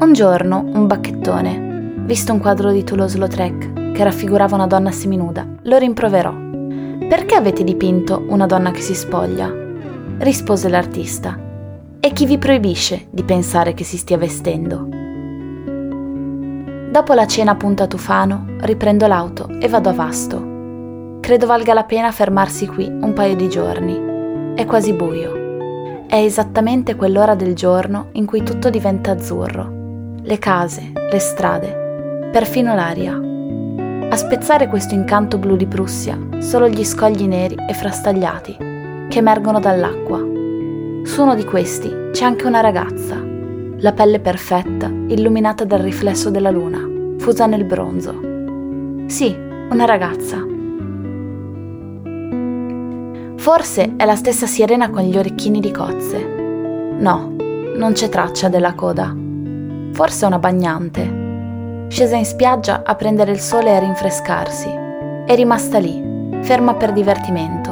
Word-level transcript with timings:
Un 0.00 0.12
giorno 0.12 0.64
un 0.72 0.86
bacchettone, 0.86 2.02
visto 2.04 2.32
un 2.32 2.40
quadro 2.40 2.72
di 2.72 2.82
Toulouse-Lautrec 2.82 3.92
che 3.92 4.04
raffigurava 4.04 4.56
una 4.56 4.66
donna 4.66 4.90
seminuda, 4.90 5.46
lo 5.62 5.78
rimproverò. 5.78 6.32
Perché 7.08 7.34
avete 7.34 7.62
dipinto 7.62 8.24
una 8.28 8.46
donna 8.46 8.70
che 8.70 8.80
si 8.80 8.94
spoglia? 8.94 9.52
Rispose 10.18 10.68
l'artista. 10.68 11.38
E 12.00 12.12
chi 12.12 12.26
vi 12.26 12.38
proibisce 12.38 13.06
di 13.10 13.22
pensare 13.22 13.74
che 13.74 13.84
si 13.84 13.96
stia 13.96 14.18
vestendo? 14.18 14.88
Dopo 16.90 17.14
la 17.14 17.26
cena 17.26 17.56
a 17.56 17.86
Tufano, 17.86 18.46
riprendo 18.60 19.06
l'auto 19.06 19.48
e 19.60 19.68
vado 19.68 19.88
a 19.88 19.92
Vasto. 19.92 21.18
Credo 21.20 21.46
valga 21.46 21.72
la 21.74 21.84
pena 21.84 22.10
fermarsi 22.10 22.66
qui 22.66 22.86
un 22.86 23.12
paio 23.12 23.36
di 23.36 23.48
giorni. 23.48 24.54
È 24.54 24.64
quasi 24.66 24.92
buio. 24.92 25.41
È 26.12 26.16
esattamente 26.16 26.94
quell'ora 26.94 27.34
del 27.34 27.54
giorno 27.54 28.08
in 28.12 28.26
cui 28.26 28.42
tutto 28.42 28.68
diventa 28.68 29.12
azzurro 29.12 30.16
le 30.20 30.38
case, 30.38 30.92
le 31.10 31.18
strade, 31.18 32.28
perfino 32.30 32.74
l'aria. 32.74 33.18
A 34.10 34.14
spezzare 34.14 34.68
questo 34.68 34.92
incanto 34.92 35.38
blu 35.38 35.56
di 35.56 35.64
Prussia, 35.64 36.18
solo 36.40 36.68
gli 36.68 36.84
scogli 36.84 37.26
neri 37.26 37.56
e 37.66 37.72
frastagliati 37.72 38.54
che 39.08 39.18
emergono 39.18 39.58
dall'acqua. 39.58 40.18
Su 40.18 41.22
uno 41.22 41.34
di 41.34 41.44
questi 41.44 41.90
c'è 42.12 42.26
anche 42.26 42.46
una 42.46 42.60
ragazza, 42.60 43.18
la 43.78 43.92
pelle 43.92 44.20
perfetta, 44.20 44.88
illuminata 44.88 45.64
dal 45.64 45.80
riflesso 45.80 46.28
della 46.28 46.50
luna, 46.50 47.16
fusa 47.20 47.46
nel 47.46 47.64
bronzo. 47.64 49.06
Sì, 49.06 49.34
una 49.70 49.86
ragazza. 49.86 50.44
Forse 53.42 53.94
è 53.96 54.04
la 54.04 54.16
stessa 54.16 54.46
sirena 54.46 54.88
con 54.90 55.02
gli 55.02 55.18
orecchini 55.18 55.60
di 55.60 55.72
cozze. 55.72 56.24
No, 56.98 57.34
non 57.76 57.92
c'è 57.92 58.08
traccia 58.08 58.48
della 58.48 58.74
coda 58.74 59.22
forse 59.92 60.24
una 60.26 60.38
bagnante. 60.38 61.20
Scesa 61.88 62.16
in 62.16 62.24
spiaggia 62.24 62.82
a 62.84 62.94
prendere 62.94 63.32
il 63.32 63.40
sole 63.40 63.70
e 63.70 63.76
a 63.76 63.78
rinfrescarsi. 63.78 64.68
È 65.26 65.34
rimasta 65.34 65.78
lì, 65.78 66.02
ferma 66.40 66.74
per 66.74 66.92
divertimento, 66.92 67.70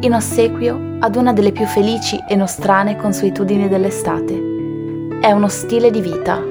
in 0.00 0.12
ossequio 0.14 0.96
ad 1.00 1.14
una 1.16 1.32
delle 1.32 1.52
più 1.52 1.66
felici 1.66 2.18
e 2.26 2.34
nostrane 2.34 2.96
consuetudini 2.96 3.68
dell'estate. 3.68 4.34
È 5.20 5.30
uno 5.30 5.48
stile 5.48 5.90
di 5.90 6.00
vita. 6.00 6.42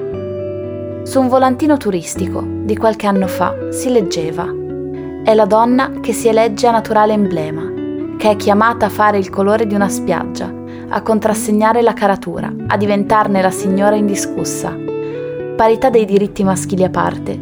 Su 1.02 1.20
un 1.20 1.28
volantino 1.28 1.76
turistico 1.76 2.42
di 2.46 2.76
qualche 2.76 3.06
anno 3.06 3.28
fa 3.28 3.70
si 3.70 3.90
leggeva 3.90 4.52
È 5.22 5.34
la 5.34 5.44
donna 5.44 5.92
che 6.00 6.12
si 6.12 6.26
elegge 6.26 6.66
a 6.66 6.72
naturale 6.72 7.12
emblema, 7.12 7.62
che 8.16 8.30
è 8.30 8.36
chiamata 8.36 8.86
a 8.86 8.90
fare 8.90 9.18
il 9.18 9.30
colore 9.30 9.66
di 9.66 9.74
una 9.74 9.88
spiaggia, 9.88 10.52
a 10.88 11.02
contrassegnare 11.02 11.82
la 11.82 11.92
caratura, 11.92 12.52
a 12.66 12.76
diventarne 12.76 13.42
la 13.42 13.50
signora 13.50 13.96
indiscussa. 13.96 14.76
Parità 15.56 15.90
dei 15.90 16.04
diritti 16.04 16.44
maschili 16.44 16.84
a 16.84 16.90
parte, 16.90 17.38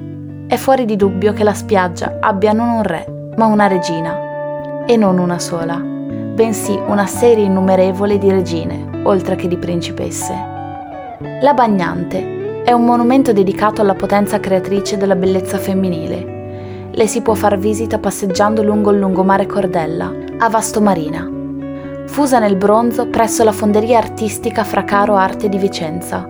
è 0.47 0.57
fuori 0.57 0.85
di 0.85 0.97
dubbio 0.97 1.33
che 1.33 1.43
la 1.43 1.55
spiaggia 1.55 2.19
abbia 2.21 2.53
non 2.53 2.69
un 2.69 2.83
re, 2.83 3.33
ma 3.37 3.47
una 3.47 3.67
regina. 3.67 4.85
E 4.87 4.97
non 4.97 5.19
una 5.19 5.39
sola, 5.39 5.77
bensì 5.77 6.79
una 6.87 7.07
serie 7.07 7.45
innumerevole 7.45 8.19
di 8.19 8.31
regine, 8.31 9.01
oltre 9.05 9.37
che 9.37 9.49
di 9.49 9.57
principesse. 9.57 10.35
La 11.41 11.55
Bagnante 11.55 12.63
è 12.65 12.73
un 12.73 12.85
monumento 12.85 13.33
dedicato 13.33 13.81
alla 13.81 13.95
potenza 13.95 14.41
creatrice 14.41 14.97
della 14.97 15.17
bellezza 15.17 15.59
femminile. 15.59 16.34
Le 16.97 17.09
si 17.09 17.23
può 17.23 17.35
far 17.35 17.59
visita 17.59 17.99
passeggiando 17.99 18.63
lungo 18.63 18.93
il 18.93 19.01
lungomare 19.01 19.47
Cordella, 19.47 20.13
a 20.39 20.49
Vasto 20.49 20.81
Marina, 20.81 21.29
fusa 22.07 22.39
nel 22.39 22.55
bronzo 22.55 23.09
presso 23.09 23.43
la 23.43 23.51
fonderia 23.51 23.99
artistica 23.99 24.63
Fracaro 24.63 25.17
Arte 25.17 25.49
di 25.49 25.59
Vicenza. 25.59 26.25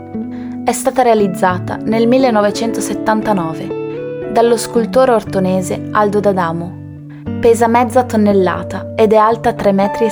È 0.64 0.72
stata 0.72 1.02
realizzata 1.02 1.76
nel 1.76 2.08
1979 2.08 4.30
dallo 4.32 4.56
scultore 4.56 5.12
ortonese 5.12 5.88
Aldo 5.90 6.20
D'Adamo. 6.20 6.78
Pesa 7.41 7.66
mezza 7.66 8.04
tonnellata 8.04 8.94
ed 8.97 9.12
è 9.12 9.16
alta 9.16 9.50
3,60 9.50 9.74
metri. 9.74 10.10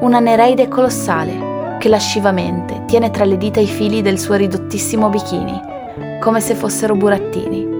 Una 0.00 0.20
nereide 0.20 0.68
colossale 0.68 1.78
che 1.78 1.88
lascivamente 1.88 2.82
tiene 2.84 3.10
tra 3.10 3.24
le 3.24 3.38
dita 3.38 3.60
i 3.60 3.66
fili 3.66 4.02
del 4.02 4.18
suo 4.18 4.34
ridottissimo 4.34 5.08
bikini, 5.08 5.58
come 6.20 6.40
se 6.40 6.54
fossero 6.54 6.94
burattini. 6.94 7.75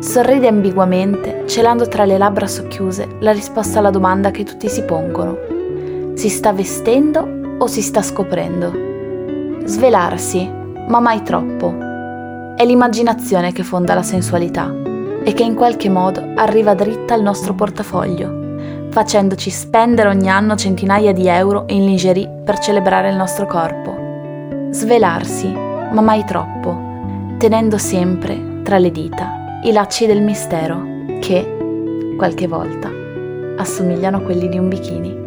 Sorride 0.00 0.48
ambiguamente, 0.48 1.44
celando 1.46 1.88
tra 1.88 2.04
le 2.04 2.18
labbra 2.18 2.46
socchiuse 2.46 3.16
la 3.20 3.32
risposta 3.32 3.78
alla 3.78 3.90
domanda 3.90 4.30
che 4.30 4.44
tutti 4.44 4.68
si 4.68 4.82
pongono 4.82 5.54
si 6.16 6.30
sta 6.30 6.50
vestendo 6.50 7.56
o 7.58 7.66
si 7.66 7.82
sta 7.82 8.00
scoprendo? 8.00 8.72
Svelarsi, 9.66 10.50
ma 10.88 10.98
mai 10.98 11.22
troppo. 11.22 11.76
È 12.56 12.64
l'immaginazione 12.64 13.52
che 13.52 13.62
fonda 13.62 13.92
la 13.92 14.02
sensualità 14.02 14.74
e 15.22 15.32
che 15.34 15.42
in 15.42 15.54
qualche 15.54 15.90
modo 15.90 16.24
arriva 16.36 16.72
dritta 16.72 17.12
al 17.12 17.20
nostro 17.20 17.52
portafoglio, 17.52 18.88
facendoci 18.88 19.50
spendere 19.50 20.08
ogni 20.08 20.30
anno 20.30 20.56
centinaia 20.56 21.12
di 21.12 21.28
euro 21.28 21.64
in 21.68 21.84
lingerie 21.84 22.40
per 22.42 22.58
celebrare 22.60 23.10
il 23.10 23.16
nostro 23.16 23.44
corpo. 23.44 23.94
Svelarsi, 24.70 25.52
ma 25.52 26.00
mai 26.00 26.24
troppo, 26.24 27.34
tenendo 27.36 27.76
sempre 27.76 28.62
tra 28.62 28.78
le 28.78 28.90
dita 28.90 29.35
i 29.66 29.72
lacci 29.72 30.06
del 30.06 30.22
mistero 30.22 30.80
che, 31.18 32.14
qualche 32.16 32.46
volta, 32.46 32.88
assomigliano 33.56 34.18
a 34.18 34.20
quelli 34.20 34.48
di 34.48 34.58
un 34.58 34.68
bikini. 34.68 35.25